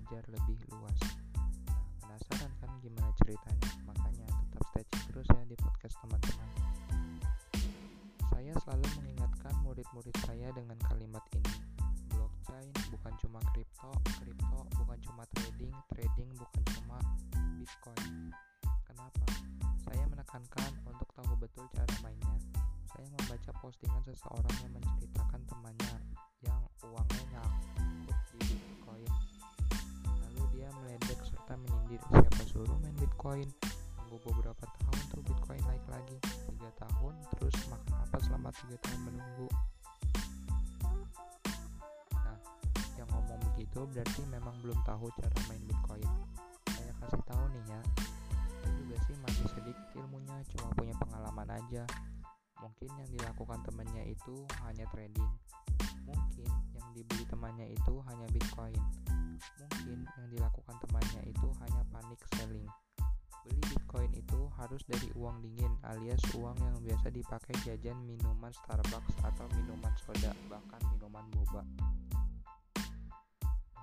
belajar 0.00 0.24
lebih 0.32 0.56
luas. 0.72 0.96
Nah 1.68 1.76
penasaran 2.00 2.48
kan 2.56 2.72
gimana 2.80 3.12
ceritanya? 3.20 3.68
Makanya 3.84 4.24
tetap 4.32 4.64
stay 4.72 4.84
tune 4.88 5.04
terus 5.12 5.28
ya 5.28 5.42
di 5.44 5.56
podcast 5.60 5.96
teman-teman. 6.00 6.48
Saya 8.32 8.52
selalu 8.64 8.86
mengingatkan 8.96 9.54
murid-murid 9.60 10.16
saya 10.24 10.48
dengan 10.56 10.80
kalimat 10.88 11.20
ini. 11.36 11.52
Blockchain 12.16 12.72
bukan 12.88 13.12
cuma 13.20 13.44
kripto 13.52 13.92
kripto 14.24 14.60
bukan 14.80 14.98
cuma 15.04 15.22
trading 15.36 15.76
trading 15.92 16.30
bukan 16.32 16.62
cuma 16.80 16.96
bitcoin. 17.60 18.32
Kenapa? 18.88 19.26
Saya 19.84 20.04
menekankan 20.08 20.72
untuk 20.88 21.08
tahu 21.12 21.32
betul 21.36 21.68
cara 21.76 21.92
mainnya. 22.00 22.40
Saya 22.88 23.04
membaca 23.04 23.52
postingan 23.60 24.00
seseorang 24.08 24.56
yang 24.64 24.72
menceritakan 24.80 25.44
temannya 25.44 26.09
Bitcoin. 33.20 33.52
Tunggu 34.00 34.16
beberapa 34.32 34.64
tahun 34.64 35.00
tuh 35.12 35.20
Bitcoin 35.20 35.60
naik 35.68 35.84
lagi. 35.92 36.16
Tiga 36.24 36.72
tahun 36.80 37.12
terus 37.36 37.52
makan 37.68 38.00
apa 38.00 38.16
selama 38.16 38.48
tiga 38.64 38.80
tahun 38.80 39.12
menunggu. 39.12 39.48
Nah, 42.16 42.38
yang 42.96 43.04
ngomong 43.12 43.36
begitu 43.52 43.84
berarti 43.92 44.24
memang 44.24 44.56
belum 44.64 44.80
tahu 44.88 45.12
cara 45.20 45.36
main 45.52 45.60
Bitcoin. 45.68 46.08
Saya 46.72 46.96
kasih 46.96 47.20
tahu 47.28 47.44
nih 47.52 47.64
ya. 47.68 47.80
Saya 48.64 48.72
juga 48.80 48.96
sih 49.04 49.16
masih 49.20 49.46
sedikit 49.52 49.86
ilmunya, 50.00 50.40
cuma 50.56 50.72
punya 50.72 50.96
pengalaman 50.96 51.48
aja. 51.60 51.84
Mungkin 52.56 52.88
yang 53.04 53.10
dilakukan 53.20 53.60
temannya 53.68 54.16
itu 54.16 54.48
hanya 54.64 54.88
trading. 54.96 55.32
Mungkin 56.08 56.48
yang 56.72 56.88
dibeli 56.96 57.28
temannya 57.28 57.68
itu 57.68 58.00
hanya 58.00 58.24
Bitcoin. 58.32 58.80
Mungkin 59.60 60.08
yang 60.08 60.28
dilakukan 60.32 60.72
temannya 60.88 60.89
harus 64.70 64.86
dari 64.86 65.10
uang 65.18 65.42
dingin 65.42 65.74
alias 65.82 66.22
uang 66.38 66.54
yang 66.62 66.78
biasa 66.78 67.10
dipakai 67.10 67.58
jajan 67.66 67.98
minuman 68.06 68.54
Starbucks 68.54 69.18
atau 69.18 69.50
minuman 69.58 69.90
soda, 69.98 70.30
bahkan 70.46 70.78
minuman 70.94 71.26
boba. 71.34 71.66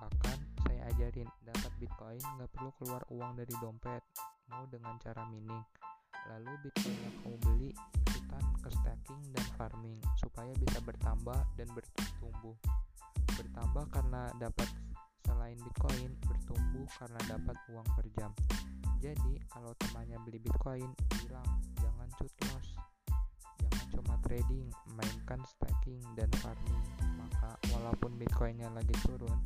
Bahkan 0.00 0.38
saya 0.64 0.88
ajarin 0.88 1.28
dapat 1.44 1.72
Bitcoin 1.76 2.24
nggak 2.24 2.48
perlu 2.56 2.72
keluar 2.80 3.04
uang 3.12 3.36
dari 3.36 3.52
dompet, 3.60 4.00
mau 4.48 4.64
dengan 4.72 4.96
cara 4.96 5.28
mining. 5.28 5.60
Lalu 6.32 6.56
Bitcoin 6.64 6.96
yang 7.04 7.14
kamu 7.20 7.36
beli 7.44 7.70
ikutan 8.08 8.44
ke 8.64 8.68
staking 8.72 9.22
dan 9.36 9.46
farming 9.60 10.00
supaya 10.16 10.56
bisa 10.56 10.80
bertambah 10.80 11.36
dan 11.60 11.68
bertumbuh. 11.76 12.56
Bertambah 13.36 13.84
karena 13.92 14.32
dapat 14.40 14.72
selain 15.48 15.64
Bitcoin, 15.64 16.12
bertumbuh 16.28 16.84
karena 17.00 17.20
dapat 17.24 17.56
uang 17.72 17.88
per 17.96 18.04
jam. 18.20 18.36
Jadi, 19.00 19.40
kalau 19.48 19.72
temannya 19.80 20.20
beli 20.20 20.36
Bitcoin, 20.44 20.92
bilang 21.24 21.48
jangan 21.80 22.04
cut 22.20 22.28
loss. 22.52 22.76
Jangan 23.56 23.84
cuma 23.96 24.20
trading, 24.28 24.68
mainkan 24.92 25.40
staking 25.48 26.04
dan 26.20 26.28
farming. 26.44 26.84
Maka 27.16 27.56
walaupun 27.72 28.20
Bitcoinnya 28.20 28.68
lagi 28.76 28.92
turun, 29.08 29.40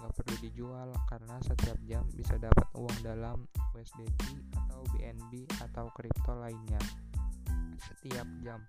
nggak 0.00 0.12
perlu 0.16 0.40
dijual 0.40 0.88
karena 1.12 1.36
setiap 1.44 1.76
jam 1.84 2.08
bisa 2.16 2.40
dapat 2.40 2.64
uang 2.72 2.98
dalam 3.04 3.44
USDT 3.76 4.56
atau 4.56 4.80
BNB 4.96 5.52
atau 5.68 5.92
kripto 5.92 6.32
lainnya 6.32 6.80
setiap 7.76 8.24
jam. 8.40 8.64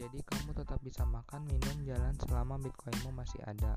Jadi 0.00 0.24
kamu 0.24 0.56
tetap 0.56 0.80
bisa 0.80 1.04
makan, 1.04 1.44
minum, 1.52 1.84
jalan 1.84 2.16
selama 2.16 2.56
Bitcoinmu 2.64 3.12
masih 3.12 3.44
ada. 3.44 3.76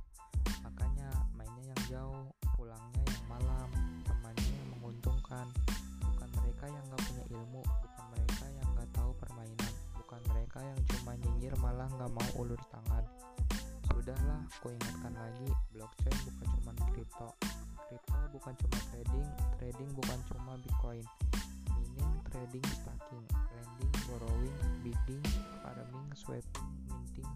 Yang 1.66 1.82
jauh, 1.98 2.30
pulangnya 2.54 3.02
yang 3.10 3.26
malam, 3.26 3.70
temannya 4.06 4.46
yang 4.54 4.70
menguntungkan. 4.78 5.50
Bukan 5.98 6.30
mereka 6.38 6.66
yang 6.70 6.84
gak 6.94 7.02
punya 7.10 7.26
ilmu, 7.34 7.62
bukan 7.66 8.06
mereka 8.14 8.46
yang 8.54 8.68
gak 8.78 8.90
tahu 8.94 9.12
permainan, 9.18 9.74
bukan 9.98 10.22
mereka 10.30 10.60
yang 10.62 10.80
cuma 10.94 11.12
nyinyir 11.18 11.54
malah 11.58 11.90
gak 11.98 12.12
mau 12.14 12.30
ulur 12.38 12.62
tangan. 12.70 13.04
Sudahlah, 13.90 14.46
aku 14.62 14.70
ingatkan 14.70 15.14
lagi, 15.18 15.50
blockchain 15.74 16.18
bukan 16.30 16.48
cuma 16.62 16.72
kripto. 16.94 17.30
Kripto 17.90 18.18
bukan 18.30 18.54
cuma 18.62 18.78
trading, 18.94 19.28
trading 19.58 19.90
bukan 19.98 20.20
cuma 20.30 20.54
Bitcoin. 20.62 21.06
Mining, 21.74 22.14
trading, 22.30 22.66
staking, 22.70 23.26
lending, 23.34 23.94
borrowing, 24.06 24.58
bidding, 24.86 25.26
farming, 25.66 26.08
swapping, 26.14 26.70
minting, 26.86 27.30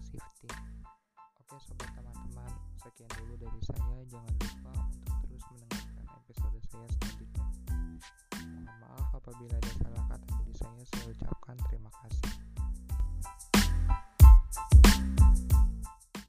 dari 3.50 3.62
saya. 3.66 4.00
Jangan 4.10 4.34
lupa 4.38 4.74
untuk 4.94 5.16
terus 5.26 5.44
mendengarkan 5.50 6.06
episode 6.22 6.60
saya 6.70 6.88
selanjutnya. 6.94 7.46
Mohon 8.38 8.78
maaf 8.78 9.10
apabila 9.18 9.56
ada 9.58 9.72
salah 9.82 10.04
kata 10.06 10.28
dari 10.38 10.56
saya, 10.56 10.82
saya 10.94 11.06
ucapkan 11.10 11.56
terima 11.66 11.92
kasih. 12.06 12.59